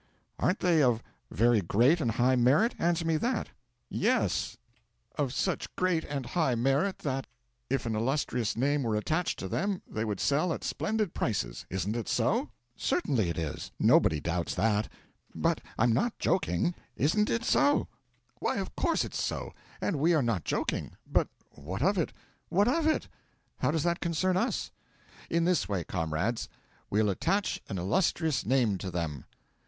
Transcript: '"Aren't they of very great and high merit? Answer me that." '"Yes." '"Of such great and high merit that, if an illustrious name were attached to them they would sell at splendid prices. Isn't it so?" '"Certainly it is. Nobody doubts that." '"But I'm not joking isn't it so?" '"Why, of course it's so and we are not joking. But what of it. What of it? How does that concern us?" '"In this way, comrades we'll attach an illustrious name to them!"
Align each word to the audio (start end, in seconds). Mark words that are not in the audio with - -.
'"Aren't 0.39 0.61
they 0.61 0.81
of 0.81 1.03
very 1.29 1.61
great 1.61 2.01
and 2.01 2.09
high 2.09 2.35
merit? 2.35 2.73
Answer 2.79 3.05
me 3.05 3.17
that." 3.17 3.49
'"Yes." 3.87 4.57
'"Of 5.15 5.31
such 5.31 5.75
great 5.75 6.03
and 6.05 6.25
high 6.25 6.55
merit 6.55 6.97
that, 7.05 7.27
if 7.69 7.85
an 7.85 7.95
illustrious 7.95 8.57
name 8.57 8.81
were 8.81 8.95
attached 8.95 9.37
to 9.37 9.47
them 9.47 9.83
they 9.87 10.03
would 10.03 10.19
sell 10.19 10.53
at 10.53 10.63
splendid 10.63 11.13
prices. 11.13 11.67
Isn't 11.69 11.95
it 11.95 12.09
so?" 12.09 12.49
'"Certainly 12.75 13.29
it 13.29 13.37
is. 13.37 13.71
Nobody 13.79 14.19
doubts 14.19 14.55
that." 14.55 14.91
'"But 15.35 15.61
I'm 15.77 15.93
not 15.93 16.17
joking 16.17 16.73
isn't 16.95 17.29
it 17.29 17.43
so?" 17.43 17.87
'"Why, 18.39 18.55
of 18.57 18.75
course 18.75 19.05
it's 19.05 19.21
so 19.21 19.53
and 19.81 19.97
we 19.97 20.15
are 20.15 20.23
not 20.23 20.45
joking. 20.45 20.93
But 21.05 21.27
what 21.51 21.83
of 21.83 21.99
it. 21.99 22.11
What 22.49 22.67
of 22.67 22.87
it? 22.87 23.07
How 23.59 23.69
does 23.69 23.83
that 23.83 23.99
concern 23.99 24.35
us?" 24.35 24.71
'"In 25.29 25.43
this 25.45 25.69
way, 25.69 25.83
comrades 25.83 26.49
we'll 26.89 27.11
attach 27.11 27.61
an 27.69 27.77
illustrious 27.77 28.43
name 28.47 28.79
to 28.79 28.89
them!" 28.89 29.25